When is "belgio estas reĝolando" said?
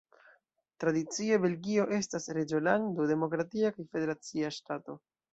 1.43-3.05